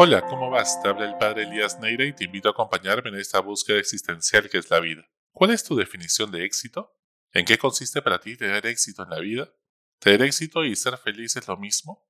Hola, 0.00 0.24
¿cómo 0.28 0.48
vas? 0.48 0.80
Te 0.80 0.88
habla 0.88 1.06
el 1.06 1.18
padre 1.18 1.42
Elías 1.42 1.80
Neira 1.80 2.04
y 2.04 2.12
te 2.12 2.22
invito 2.22 2.46
a 2.46 2.52
acompañarme 2.52 3.10
en 3.10 3.16
esta 3.16 3.40
búsqueda 3.40 3.80
existencial 3.80 4.48
que 4.48 4.58
es 4.58 4.70
la 4.70 4.78
vida. 4.78 5.10
¿Cuál 5.32 5.50
es 5.50 5.64
tu 5.64 5.74
definición 5.74 6.30
de 6.30 6.44
éxito? 6.44 6.96
¿En 7.32 7.44
qué 7.44 7.58
consiste 7.58 8.00
para 8.00 8.20
ti 8.20 8.36
tener 8.36 8.64
éxito 8.64 9.02
en 9.02 9.10
la 9.10 9.18
vida? 9.18 9.52
¿Tener 9.98 10.22
éxito 10.22 10.64
y 10.64 10.76
ser 10.76 10.98
feliz 10.98 11.34
es 11.34 11.48
lo 11.48 11.56
mismo? 11.56 12.08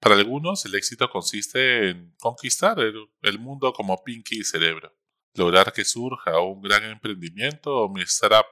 Para 0.00 0.16
algunos, 0.16 0.64
el 0.64 0.74
éxito 0.74 1.08
consiste 1.10 1.90
en 1.90 2.12
conquistar 2.18 2.80
el, 2.80 3.38
mundo 3.38 3.72
como 3.72 4.02
Pinky 4.02 4.40
y 4.40 4.44
Cerebro, 4.44 4.92
lograr 5.34 5.72
que 5.72 5.84
surja 5.84 6.40
un 6.40 6.60
gran 6.60 6.82
emprendimiento 6.82 7.72
o 7.72 7.88
mi 7.88 8.02
startup, 8.02 8.46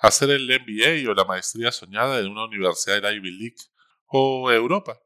hacer 0.00 0.30
el 0.30 0.48
MBA 0.48 1.08
o 1.08 1.14
la 1.14 1.24
maestría 1.24 1.70
soñada 1.70 2.18
en 2.18 2.32
una 2.32 2.46
universidad 2.46 3.00
de 3.00 3.14
Ivy 3.14 3.30
League 3.30 3.62
o 4.06 4.50
Europa, 4.50 5.00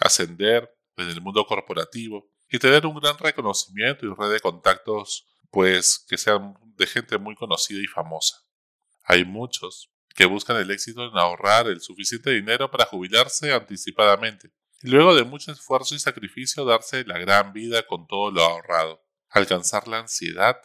ascender 0.00 0.74
en 0.96 1.08
el 1.08 1.20
mundo 1.20 1.44
corporativo 1.46 2.30
y 2.48 2.58
tener 2.58 2.86
un 2.86 2.98
gran 3.00 3.18
reconocimiento 3.18 4.06
y 4.06 4.14
red 4.14 4.32
de 4.32 4.40
contactos, 4.40 5.26
pues 5.50 6.04
que 6.08 6.18
sean 6.18 6.54
de 6.76 6.86
gente 6.86 7.18
muy 7.18 7.34
conocida 7.34 7.80
y 7.80 7.86
famosa. 7.86 8.36
Hay 9.04 9.24
muchos 9.24 9.90
que 10.14 10.26
buscan 10.26 10.56
el 10.56 10.70
éxito 10.70 11.04
en 11.04 11.16
ahorrar 11.16 11.66
el 11.66 11.80
suficiente 11.80 12.30
dinero 12.30 12.70
para 12.70 12.86
jubilarse 12.86 13.52
anticipadamente 13.52 14.52
y 14.82 14.88
luego 14.88 15.14
de 15.14 15.24
mucho 15.24 15.50
esfuerzo 15.50 15.94
y 15.94 15.98
sacrificio 15.98 16.64
darse 16.64 17.04
la 17.04 17.18
gran 17.18 17.52
vida 17.52 17.86
con 17.86 18.06
todo 18.06 18.30
lo 18.30 18.42
ahorrado, 18.42 19.02
alcanzar 19.30 19.88
la 19.88 19.98
ansiedad 19.98 20.56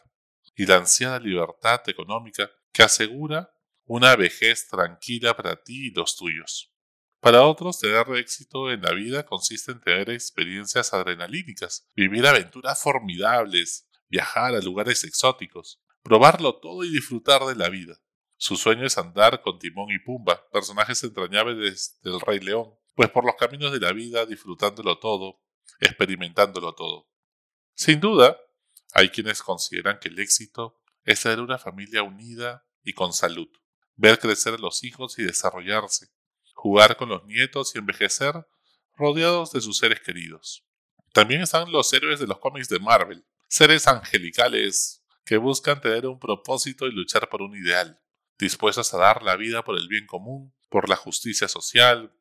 y 0.56 0.66
la 0.66 0.76
ansiada 0.76 1.20
libertad 1.20 1.82
económica 1.88 2.52
que 2.74 2.84
asegura 2.84 3.50
una 3.86 4.16
vejez 4.16 4.68
tranquila 4.68 5.36
para 5.36 5.64
ti 5.64 5.88
y 5.88 5.92
los 5.92 6.16
tuyos. 6.16 6.72
Para 7.20 7.44
otros, 7.44 7.80
tener 7.80 8.08
éxito 8.16 8.72
en 8.72 8.82
la 8.82 8.94
vida 8.94 9.26
consiste 9.26 9.74
en 9.74 9.82
tener 9.82 10.10
experiencias 10.10 10.94
adrenalínicas, 10.94 11.86
vivir 11.94 12.26
aventuras 12.26 12.82
formidables, 12.82 13.90
viajar 14.08 14.56
a 14.56 14.62
lugares 14.62 15.04
exóticos, 15.04 15.82
probarlo 16.02 16.60
todo 16.60 16.86
y 16.86 16.90
disfrutar 16.90 17.44
de 17.44 17.56
la 17.56 17.68
vida. 17.68 18.00
Su 18.38 18.56
sueño 18.56 18.86
es 18.86 18.98
andar 18.98 19.42
con 19.42 19.60
Timón 19.60 19.92
y 19.92 20.00
Pumba, 20.00 20.50
personajes 20.50 21.04
entrañables 21.04 22.00
del 22.02 22.22
Rey 22.22 22.40
León, 22.40 22.74
pues 22.96 23.10
por 23.10 23.26
los 23.26 23.36
caminos 23.36 23.74
de 23.74 23.82
la 23.82 23.92
vida 23.92 24.26
disfrutándolo 24.26 24.98
todo, 25.00 25.42
experimentándolo 25.82 26.74
todo. 26.74 27.10
Sin 27.74 28.00
duda, 28.00 28.38
hay 28.94 29.10
quienes 29.10 29.44
consideran 29.44 30.00
que 30.00 30.08
el 30.08 30.20
éxito 30.20 30.82
es 31.04 31.22
tener 31.22 31.42
una 31.42 31.58
familia 31.58 32.02
unida 32.04 32.66
y 32.82 32.94
con 32.94 33.12
salud, 33.12 33.50
ver 33.96 34.20
crecer 34.20 34.54
a 34.54 34.58
los 34.58 34.86
hijos 34.86 35.20
y 35.20 35.24
desarrollarse, 35.24 36.08
jugar 36.60 36.98
con 36.98 37.08
los 37.08 37.24
nietos 37.24 37.74
y 37.74 37.78
envejecer 37.78 38.46
rodeados 38.98 39.54
de 39.54 39.62
sus 39.62 39.78
seres 39.78 40.02
queridos. 40.02 40.66
También 41.14 41.42
están 41.42 41.72
los 41.72 41.92
héroes 41.94 42.20
de 42.20 42.28
los 42.28 42.40
cómics 42.40 42.68
de 42.68 42.80
Marvel, 42.80 43.24
seres 43.48 43.88
angelicales 43.88 45.02
que 45.24 45.38
buscan 45.38 45.80
tener 45.80 46.06
un 46.06 46.20
propósito 46.20 46.86
y 46.86 46.92
luchar 46.92 47.30
por 47.30 47.42
un 47.42 47.56
ideal, 47.56 48.02
dispuestos 48.38 48.94
a 48.94 48.98
dar 48.98 49.24
la 49.24 49.38
vida 49.38 49.64
por 49.64 49.78
el 49.78 49.88
bien 49.88 50.06
común, 50.06 50.54
por 50.70 50.90
la 50.90 50.98
justicia 50.98 51.48
social, 51.48 52.14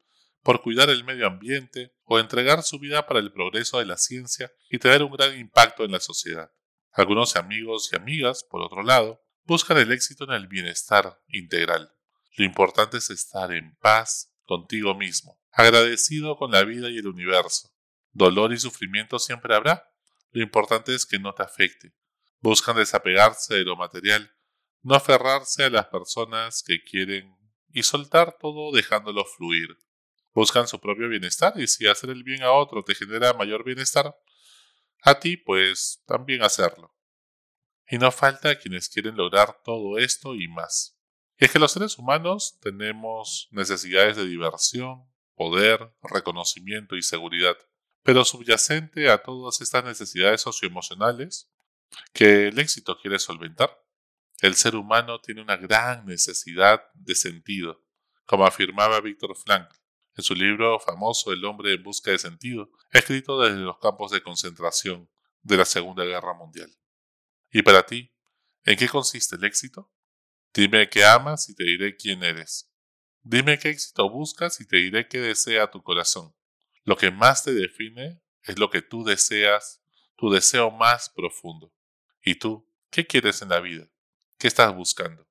por 0.44 0.62
cuidar 0.62 0.88
el 0.88 1.02
medio 1.02 1.26
ambiente 1.26 1.96
o 2.04 2.20
entregar 2.20 2.62
su 2.62 2.78
vida 2.78 3.06
para 3.06 3.18
el 3.18 3.32
progreso 3.32 3.80
de 3.80 3.86
la 3.86 3.96
ciencia 3.96 4.52
y 4.70 4.78
tener 4.78 5.02
un 5.02 5.10
gran 5.10 5.36
impacto 5.36 5.84
en 5.84 5.90
la 5.90 6.00
sociedad. 6.00 6.52
Algunos 6.92 7.34
amigos 7.34 7.90
y 7.92 7.96
amigas, 7.96 8.44
por 8.44 8.62
otro 8.62 8.84
lado, 8.84 9.20
buscan 9.44 9.78
el 9.78 9.90
éxito 9.90 10.24
en 10.24 10.30
el 10.30 10.46
bienestar 10.46 11.20
integral. 11.26 11.92
Lo 12.38 12.44
importante 12.44 12.98
es 12.98 13.10
estar 13.10 13.50
en 13.50 13.74
paz 13.80 14.32
contigo 14.44 14.94
mismo, 14.94 15.42
agradecido 15.50 16.36
con 16.36 16.52
la 16.52 16.62
vida 16.62 16.88
y 16.88 16.98
el 16.98 17.08
universo. 17.08 17.74
Dolor 18.12 18.52
y 18.52 18.58
sufrimiento 18.58 19.18
siempre 19.18 19.56
habrá. 19.56 19.92
Lo 20.30 20.40
importante 20.40 20.94
es 20.94 21.04
que 21.04 21.18
no 21.18 21.34
te 21.34 21.42
afecte. 21.42 21.96
Buscan 22.38 22.76
desapegarse 22.76 23.56
de 23.56 23.64
lo 23.64 23.74
material, 23.74 24.32
no 24.82 24.94
aferrarse 24.94 25.64
a 25.64 25.70
las 25.70 25.86
personas 25.86 26.62
que 26.64 26.80
quieren 26.84 27.36
y 27.70 27.82
soltar 27.82 28.36
todo 28.38 28.70
dejándolo 28.70 29.24
fluir. 29.24 29.76
Buscan 30.32 30.68
su 30.68 30.78
propio 30.78 31.08
bienestar 31.08 31.54
y 31.56 31.66
si 31.66 31.88
hacer 31.88 32.10
el 32.10 32.22
bien 32.22 32.44
a 32.44 32.52
otro 32.52 32.84
te 32.84 32.94
genera 32.94 33.32
mayor 33.32 33.64
bienestar, 33.64 34.16
a 35.02 35.18
ti 35.18 35.36
pues 35.36 36.04
también 36.06 36.44
hacerlo. 36.44 36.94
Y 37.88 37.98
no 37.98 38.12
falta 38.12 38.56
quienes 38.60 38.88
quieren 38.88 39.16
lograr 39.16 39.60
todo 39.64 39.98
esto 39.98 40.36
y 40.36 40.46
más. 40.46 40.97
Y 41.38 41.44
es 41.44 41.52
que 41.52 41.58
los 41.58 41.72
seres 41.72 41.98
humanos 41.98 42.58
tenemos 42.60 43.48
necesidades 43.50 44.16
de 44.16 44.26
diversión, 44.26 45.04
poder, 45.34 45.94
reconocimiento 46.02 46.96
y 46.96 47.02
seguridad. 47.02 47.56
Pero 48.02 48.24
subyacente 48.24 49.10
a 49.10 49.22
todas 49.22 49.60
estas 49.60 49.84
necesidades 49.84 50.40
socioemocionales 50.40 51.50
que 52.12 52.48
el 52.48 52.58
éxito 52.58 52.98
quiere 53.00 53.18
solventar, 53.18 53.70
el 54.40 54.54
ser 54.54 54.76
humano 54.76 55.20
tiene 55.20 55.42
una 55.42 55.56
gran 55.56 56.06
necesidad 56.06 56.82
de 56.94 57.14
sentido, 57.14 57.84
como 58.26 58.46
afirmaba 58.46 59.00
Víctor 59.00 59.36
Frankl 59.36 59.78
en 60.18 60.24
su 60.24 60.34
libro 60.34 60.80
famoso 60.80 61.32
El 61.32 61.44
hombre 61.44 61.74
en 61.74 61.82
busca 61.82 62.10
de 62.10 62.18
sentido, 62.18 62.70
escrito 62.90 63.40
desde 63.40 63.60
los 63.60 63.78
campos 63.78 64.10
de 64.10 64.20
concentración 64.20 65.08
de 65.42 65.56
la 65.56 65.64
Segunda 65.64 66.04
Guerra 66.04 66.34
Mundial. 66.34 66.70
¿Y 67.52 67.62
para 67.62 67.86
ti, 67.86 68.12
en 68.64 68.76
qué 68.76 68.88
consiste 68.88 69.36
el 69.36 69.44
éxito? 69.44 69.92
Dime 70.58 70.88
qué 70.88 71.04
amas 71.04 71.48
y 71.48 71.54
te 71.54 71.62
diré 71.62 71.96
quién 71.96 72.24
eres. 72.24 72.68
Dime 73.22 73.60
qué 73.60 73.68
éxito 73.68 74.10
buscas 74.10 74.60
y 74.60 74.66
te 74.66 74.78
diré 74.78 75.06
qué 75.06 75.20
desea 75.20 75.70
tu 75.70 75.84
corazón. 75.84 76.34
Lo 76.82 76.96
que 76.96 77.12
más 77.12 77.44
te 77.44 77.54
define 77.54 78.20
es 78.42 78.58
lo 78.58 78.68
que 78.68 78.82
tú 78.82 79.04
deseas, 79.04 79.80
tu 80.16 80.30
deseo 80.30 80.72
más 80.72 81.10
profundo. 81.10 81.72
¿Y 82.24 82.40
tú, 82.40 82.68
qué 82.90 83.06
quieres 83.06 83.40
en 83.40 83.50
la 83.50 83.60
vida? 83.60 83.88
¿Qué 84.36 84.48
estás 84.48 84.74
buscando? 84.74 85.28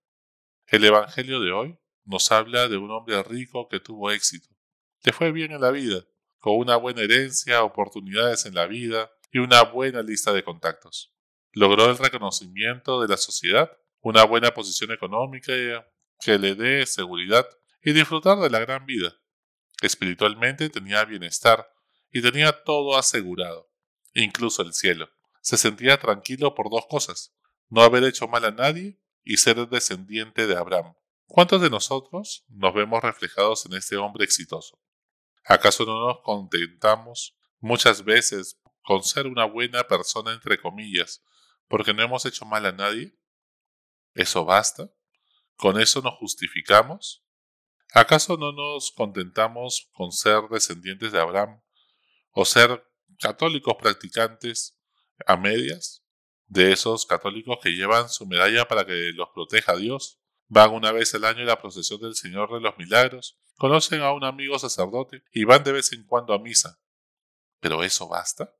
El 0.66 0.86
Evangelio 0.86 1.42
de 1.42 1.52
hoy 1.52 1.78
nos 2.06 2.32
habla 2.32 2.70
de 2.70 2.78
un 2.78 2.90
hombre 2.92 3.22
rico 3.24 3.68
que 3.68 3.82
tuvo 3.82 4.12
éxito. 4.12 4.48
Le 5.04 5.12
fue 5.12 5.34
bien 5.34 5.52
en 5.52 5.60
la 5.60 5.72
vida, 5.72 6.06
con 6.40 6.56
una 6.56 6.78
buena 6.78 7.02
herencia, 7.02 7.64
oportunidades 7.64 8.46
en 8.46 8.56
la 8.56 8.66
vida 8.66 9.12
y 9.34 9.40
una 9.40 9.64
buena 9.64 10.02
lista 10.04 10.32
de 10.32 10.46
contactos. 10.46 11.14
Logró 11.52 11.90
el 11.90 11.98
reconocimiento 11.98 13.02
de 13.02 13.10
la 13.10 13.18
sociedad 13.18 13.78
una 14.08 14.24
buena 14.24 14.54
posición 14.54 14.92
económica 14.94 15.52
que 16.22 16.40
le 16.40 16.56
dé 16.56 16.86
seguridad 16.86 17.46
y 17.84 17.92
disfrutar 17.92 18.38
de 18.40 18.50
la 18.50 18.60
gran 18.60 18.86
vida. 18.86 19.14
Espiritualmente 19.82 20.70
tenía 20.70 21.04
bienestar 21.04 21.70
y 22.10 22.22
tenía 22.22 22.64
todo 22.64 22.98
asegurado, 22.98 23.70
incluso 24.14 24.62
el 24.62 24.74
cielo. 24.74 25.10
Se 25.42 25.58
sentía 25.58 26.00
tranquilo 26.00 26.56
por 26.56 26.70
dos 26.70 26.86
cosas, 26.90 27.36
no 27.68 27.82
haber 27.82 28.06
hecho 28.06 28.30
mal 28.30 28.46
a 28.46 28.52
nadie 28.52 28.98
y 29.26 29.36
ser 29.36 29.68
descendiente 29.68 30.48
de 30.48 30.56
Abraham. 30.56 30.96
¿Cuántos 31.26 31.62
de 31.62 31.70
nosotros 31.70 32.46
nos 32.48 32.74
vemos 32.74 33.04
reflejados 33.04 33.66
en 33.66 33.74
este 33.74 33.98
hombre 33.98 34.24
exitoso? 34.24 34.82
¿Acaso 35.44 35.86
no 35.86 36.08
nos 36.08 36.22
contentamos 36.22 37.38
muchas 37.60 38.06
veces 38.06 38.58
con 38.84 39.04
ser 39.04 39.28
una 39.28 39.44
buena 39.44 39.84
persona 39.84 40.32
entre 40.32 40.62
comillas 40.62 41.26
porque 41.68 41.94
no 41.94 42.04
hemos 42.04 42.26
hecho 42.26 42.46
mal 42.46 42.66
a 42.66 42.72
nadie? 42.72 43.17
¿Eso 44.18 44.46
basta? 44.46 44.90
¿Con 45.58 45.80
eso 45.80 46.02
nos 46.02 46.16
justificamos? 46.16 47.24
¿Acaso 47.94 48.36
no 48.36 48.52
nos 48.52 48.92
contentamos 48.92 49.92
con 49.94 50.12
ser 50.12 50.42
descendientes 50.50 51.12
de 51.12 51.22
Abraham 51.22 51.62
o 52.32 52.44
ser 52.44 52.84
católicos 53.20 53.76
practicantes 53.80 54.76
a 55.28 55.38
medias? 55.38 56.04
De 56.48 56.72
esos 56.72 57.06
católicos 57.06 57.60
que 57.62 57.70
llevan 57.70 58.10
su 58.10 58.26
medalla 58.26 58.68
para 58.68 58.88
que 58.88 59.12
los 59.14 59.30
proteja 59.36 59.76
Dios, 59.76 60.20
van 60.48 60.72
una 60.72 60.92
vez 60.92 61.14
al 61.14 61.26
año 61.26 61.44
a 61.44 61.46
la 61.46 61.62
procesión 61.62 62.02
del 62.02 62.16
Señor 62.16 62.52
de 62.52 62.62
los 62.62 62.76
Milagros, 62.80 63.38
conocen 63.56 64.02
a 64.02 64.14
un 64.14 64.24
amigo 64.24 64.58
sacerdote 64.58 65.24
y 65.32 65.44
van 65.44 65.64
de 65.64 65.74
vez 65.74 65.94
en 65.94 66.06
cuando 66.06 66.34
a 66.34 66.40
misa. 66.40 66.82
¿Pero 67.60 67.84
eso 67.84 68.08
basta? 68.08 68.52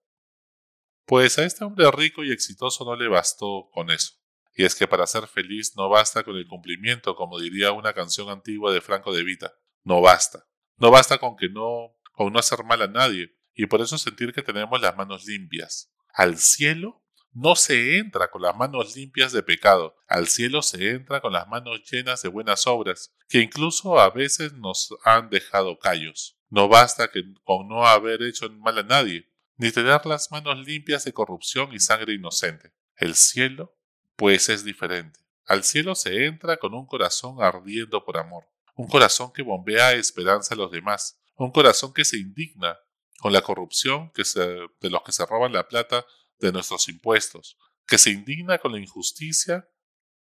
Pues 1.06 1.40
a 1.40 1.46
este 1.46 1.64
hombre 1.64 1.90
rico 1.90 2.24
y 2.24 2.32
exitoso 2.32 2.86
no 2.86 2.96
le 2.96 3.08
bastó 3.08 3.70
con 3.72 3.90
eso. 3.90 4.18
Y 4.58 4.66
es 4.66 4.74
que 4.74 4.88
para 4.88 5.06
ser 5.06 5.28
feliz 5.28 5.74
no 5.78 5.88
basta 5.88 6.24
con 6.24 6.36
el 6.36 6.48
cumplimiento, 6.48 7.16
como 7.16 7.40
diría 7.40 7.74
una 7.74 7.94
canción 7.94 8.28
antigua 8.30 8.74
de 8.74 8.82
Franco 8.82 9.14
de 9.14 9.24
Vita. 9.24 9.54
No 9.84 10.02
basta. 10.02 10.48
No 10.78 10.90
basta 10.90 11.20
con 11.20 11.38
que 11.38 11.48
no, 11.48 11.96
con 12.14 12.34
no 12.34 12.40
hacer 12.40 12.64
mal 12.64 12.82
a 12.82 12.88
nadie, 12.88 13.38
y 13.54 13.68
por 13.68 13.82
eso 13.82 14.00
sentir 14.00 14.34
que 14.34 14.42
tenemos 14.42 14.82
las 14.82 14.98
manos 14.98 15.26
limpias. 15.26 15.94
Al 16.12 16.40
cielo 16.40 17.06
no 17.34 17.56
se 17.56 18.00
entra 18.00 18.32
con 18.32 18.42
las 18.42 18.56
manos 18.56 18.96
limpias 18.96 19.32
de 19.32 19.44
pecado, 19.44 19.96
al 20.08 20.28
cielo 20.28 20.64
se 20.64 20.90
entra 20.90 21.22
con 21.22 21.34
las 21.34 21.48
manos 21.48 21.84
llenas 21.92 22.24
de 22.24 22.30
buenas 22.30 22.66
obras, 22.66 23.14
que 23.30 23.42
incluso 23.42 24.00
a 24.00 24.10
veces 24.10 24.54
nos 24.54 24.90
han 25.04 25.30
dejado 25.30 25.78
callos. 25.78 26.40
No 26.50 26.68
basta 26.68 27.10
que, 27.10 27.22
con 27.44 27.68
no 27.68 27.86
haber 27.86 28.24
hecho 28.24 28.50
mal 28.50 28.80
a 28.80 28.84
nadie, 28.84 29.30
ni 29.56 29.72
tener 29.72 30.04
las 30.08 30.32
manos 30.32 30.66
limpias 30.66 31.06
de 31.06 31.14
corrupción 31.14 31.74
y 31.74 31.80
sangre 31.80 32.14
inocente. 32.14 32.74
El 32.96 33.14
cielo 33.14 33.77
pues 34.18 34.50
es 34.50 34.66
diferente. 34.66 35.20
Al 35.46 35.64
cielo 35.64 35.96
se 35.96 36.26
entra 36.26 36.58
con 36.58 36.74
un 36.74 36.86
corazón 36.86 37.42
ardiendo 37.42 38.04
por 38.04 38.18
amor, 38.18 38.44
un 38.76 38.88
corazón 38.88 39.32
que 39.32 39.44
bombea 39.44 39.94
esperanza 39.94 40.54
a 40.54 40.58
los 40.58 40.72
demás, 40.72 41.22
un 41.36 41.52
corazón 41.52 41.94
que 41.94 42.04
se 42.04 42.18
indigna 42.18 42.78
con 43.20 43.32
la 43.32 43.42
corrupción 43.42 44.12
que 44.12 44.24
de 44.36 44.90
los 44.90 45.02
que 45.04 45.12
se 45.12 45.26
roban 45.26 45.54
la 45.54 45.68
plata 45.68 46.06
de 46.40 46.52
nuestros 46.52 46.90
impuestos, 46.90 47.58
que 47.86 47.98
se 47.98 48.10
indigna 48.10 48.58
con 48.58 48.74
la 48.74 48.80
injusticia, 48.80 49.70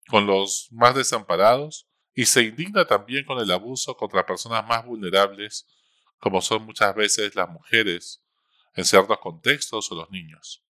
con 0.07 0.27
los 0.27 0.68
más 0.71 0.94
desamparados 0.94 1.89
y 2.13 2.25
se 2.25 2.44
indigna 2.44 2.86
también 2.86 3.25
con 3.25 3.39
el 3.39 3.51
abuso 3.51 3.98
contra 3.98 4.25
personas 4.25 4.65
más 4.68 4.86
vulnerables, 4.86 5.68
como 6.19 6.41
son 6.41 6.63
muchas 6.63 6.95
veces 6.95 7.36
las 7.36 7.50
mujeres, 7.50 8.24
en 8.75 8.86
ciertos 8.86 9.18
contextos 9.19 9.91
o 9.91 9.95
los 9.95 10.09
niños. 10.12 10.63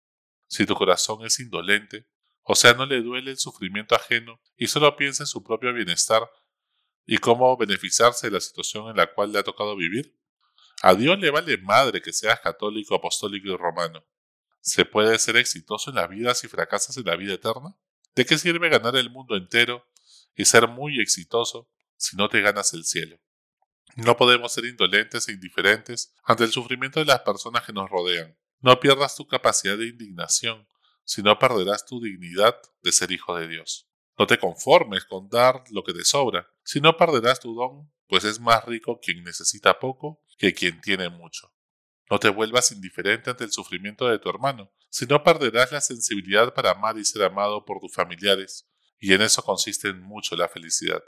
Si 0.47 0.65
tu 0.65 0.75
corazón 0.75 1.25
es 1.25 1.39
indolente, 1.39 2.05
o 2.43 2.55
sea, 2.55 2.73
no 2.73 2.85
le 2.85 3.01
duele 3.01 3.31
el 3.31 3.37
sufrimiento 3.37 3.95
ajeno 3.95 4.41
y 4.57 4.67
solo 4.67 4.95
piensa 4.95 5.23
en 5.23 5.27
su 5.27 5.43
propio 5.43 5.73
bienestar 5.73 6.29
y 7.05 7.17
cómo 7.17 7.55
beneficiarse 7.57 8.27
de 8.27 8.33
la 8.33 8.41
situación 8.41 8.89
en 8.89 8.97
la 8.97 9.13
cual 9.13 9.31
le 9.31 9.39
ha 9.39 9.43
tocado 9.43 9.75
vivir, 9.75 10.17
a 10.81 10.95
Dios 10.95 11.17
le 11.19 11.31
vale 11.31 11.57
madre 11.57 12.01
que 12.01 12.11
seas 12.11 12.39
católico, 12.41 12.95
apostólico 12.95 13.47
y 13.49 13.55
romano. 13.55 14.05
¿Se 14.59 14.85
puede 14.85 15.17
ser 15.19 15.37
exitoso 15.37 15.89
en 15.89 15.95
la 15.95 16.07
vida 16.07 16.35
si 16.35 16.47
fracasas 16.47 16.97
en 16.97 17.05
la 17.05 17.15
vida 17.15 17.33
eterna? 17.33 17.77
¿De 18.15 18.25
qué 18.25 18.37
sirve 18.37 18.69
ganar 18.69 18.95
el 18.95 19.09
mundo 19.09 19.35
entero 19.35 19.85
y 20.35 20.45
ser 20.45 20.67
muy 20.67 20.99
exitoso 20.99 21.69
si 21.95 22.17
no 22.17 22.29
te 22.29 22.41
ganas 22.41 22.73
el 22.73 22.83
cielo? 22.83 23.17
No 23.95 24.17
podemos 24.17 24.51
ser 24.51 24.65
indolentes 24.65 25.27
e 25.27 25.33
indiferentes 25.33 26.13
ante 26.23 26.43
el 26.43 26.51
sufrimiento 26.51 26.99
de 26.99 27.05
las 27.05 27.21
personas 27.21 27.63
que 27.63 27.73
nos 27.73 27.89
rodean. 27.89 28.37
No 28.59 28.79
pierdas 28.79 29.15
tu 29.15 29.27
capacidad 29.27 29.77
de 29.77 29.87
indignación, 29.87 30.67
si 31.03 31.21
no 31.21 31.38
perderás 31.39 31.85
tu 31.85 32.01
dignidad 32.01 32.55
de 32.81 32.91
ser 32.91 33.11
hijo 33.11 33.35
de 33.35 33.47
Dios. 33.47 33.89
No 34.17 34.27
te 34.27 34.38
conformes 34.38 35.05
con 35.05 35.29
dar 35.29 35.63
lo 35.71 35.83
que 35.83 35.94
te 35.94 36.05
sobra, 36.05 36.47
si 36.63 36.79
no 36.79 36.97
perderás 36.97 37.39
tu 37.39 37.55
don, 37.55 37.91
pues 38.07 38.23
es 38.23 38.39
más 38.39 38.63
rico 38.65 39.00
quien 39.01 39.23
necesita 39.23 39.79
poco 39.79 40.21
que 40.38 40.53
quien 40.53 40.81
tiene 40.81 41.09
mucho. 41.09 41.51
No 42.09 42.19
te 42.19 42.29
vuelvas 42.29 42.71
indiferente 42.71 43.31
ante 43.31 43.44
el 43.44 43.51
sufrimiento 43.51 44.07
de 44.07 44.19
tu 44.19 44.29
hermano, 44.29 44.71
si 44.89 45.05
no 45.07 45.23
perderás 45.23 45.71
la 45.71 45.81
sensibilidad 45.81 46.53
para 46.53 46.71
amar 46.71 46.97
y 46.97 47.05
ser 47.05 47.23
amado 47.23 47.65
por 47.65 47.79
tus 47.79 47.94
familiares, 47.94 48.69
y 49.00 49.13
en 49.13 49.21
eso 49.21 49.44
consiste 49.44 49.89
en 49.89 50.01
mucho 50.01 50.35
la 50.35 50.47
felicidad. 50.47 51.03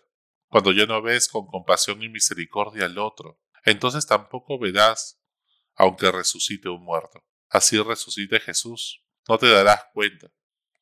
Cuando 0.47 0.71
ya 0.71 0.86
no 0.86 1.01
ves 1.01 1.27
con 1.27 1.45
compasión 1.45 2.01
y 2.01 2.09
misericordia 2.09 2.86
al 2.86 2.97
otro, 2.97 3.39
entonces 3.63 4.07
tampoco 4.07 4.57
verás, 4.57 5.21
aunque 5.75 6.12
resucite 6.12 6.69
un 6.69 6.83
muerto. 6.83 7.24
Así 7.50 7.77
resucite 7.80 8.39
Jesús, 8.39 9.05
no 9.27 9.38
te 9.38 9.50
darás 9.50 9.86
cuenta. 9.94 10.31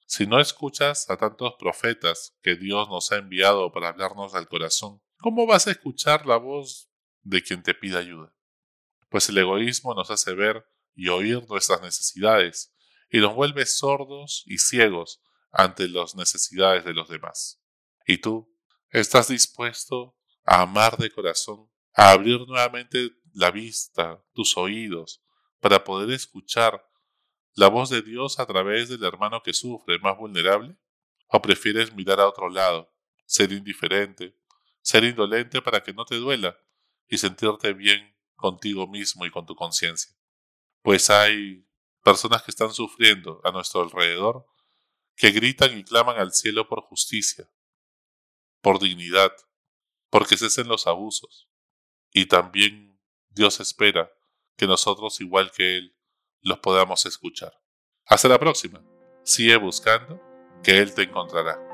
Si 0.05 0.27
no 0.27 0.39
escuchas 0.39 1.09
a 1.09 1.17
tantos 1.17 1.53
profetas 1.57 2.37
que 2.41 2.55
Dios 2.55 2.89
nos 2.89 3.11
ha 3.11 3.17
enviado 3.17 3.71
para 3.71 3.89
hablarnos 3.89 4.35
al 4.35 4.47
corazón, 4.47 5.01
¿cómo 5.17 5.47
vas 5.47 5.67
a 5.67 5.71
escuchar 5.71 6.25
la 6.25 6.37
voz 6.37 6.89
de 7.21 7.41
quien 7.41 7.63
te 7.63 7.73
pide 7.73 7.97
ayuda? 7.97 8.35
Pues 9.09 9.29
el 9.29 9.37
egoísmo 9.37 9.93
nos 9.93 10.11
hace 10.11 10.33
ver 10.33 10.65
y 10.95 11.07
oír 11.07 11.47
nuestras 11.49 11.81
necesidades 11.81 12.75
y 13.09 13.19
nos 13.19 13.33
vuelve 13.33 13.65
sordos 13.65 14.43
y 14.45 14.57
ciegos 14.57 15.21
ante 15.51 15.87
las 15.87 16.15
necesidades 16.15 16.83
de 16.83 16.93
los 16.93 17.07
demás. 17.09 17.61
¿Y 18.05 18.17
tú 18.17 18.53
estás 18.89 19.29
dispuesto 19.29 20.17
a 20.45 20.61
amar 20.61 20.97
de 20.97 21.11
corazón, 21.11 21.69
a 21.93 22.11
abrir 22.11 22.39
nuevamente 22.41 23.11
la 23.33 23.51
vista, 23.51 24.23
tus 24.33 24.57
oídos, 24.57 25.23
para 25.59 25.83
poder 25.83 26.11
escuchar 26.11 26.85
la 27.55 27.67
voz 27.67 27.89
de 27.89 28.01
Dios 28.01 28.39
a 28.39 28.45
través 28.45 28.89
del 28.89 29.03
hermano 29.03 29.41
que 29.43 29.53
sufre, 29.53 29.99
más 29.99 30.17
vulnerable? 30.17 30.75
¿O 31.27 31.41
prefieres 31.41 31.93
mirar 31.93 32.19
a 32.19 32.27
otro 32.27 32.49
lado, 32.49 32.93
ser 33.25 33.51
indiferente, 33.51 34.37
ser 34.81 35.03
indolente 35.03 35.61
para 35.61 35.81
que 35.81 35.93
no 35.93 36.05
te 36.05 36.15
duela 36.15 36.57
y 37.07 37.17
sentirte 37.17 37.73
bien 37.73 38.15
contigo 38.35 38.87
mismo 38.87 39.25
y 39.25 39.31
con 39.31 39.45
tu 39.45 39.55
conciencia? 39.55 40.15
Pues 40.81 41.09
hay 41.09 41.67
personas 42.03 42.43
que 42.43 42.51
están 42.51 42.73
sufriendo 42.73 43.39
a 43.43 43.51
nuestro 43.51 43.81
alrededor 43.81 44.45
que 45.15 45.31
gritan 45.31 45.77
y 45.77 45.83
claman 45.83 46.17
al 46.17 46.33
cielo 46.33 46.67
por 46.67 46.81
justicia, 46.81 47.49
por 48.61 48.79
dignidad, 48.79 49.31
porque 50.09 50.37
cesen 50.37 50.67
los 50.67 50.87
abusos. 50.87 51.49
Y 52.11 52.25
también 52.25 52.99
Dios 53.29 53.59
espera 53.59 54.11
que 54.57 54.67
nosotros, 54.67 55.21
igual 55.21 55.51
que 55.51 55.77
Él, 55.77 55.95
los 56.43 56.59
podamos 56.59 57.05
escuchar. 57.05 57.53
Hasta 58.05 58.27
la 58.27 58.39
próxima. 58.39 58.83
Sigue 59.23 59.55
buscando, 59.57 60.21
que 60.61 60.79
Él 60.79 60.93
te 60.93 61.03
encontrará. 61.03 61.72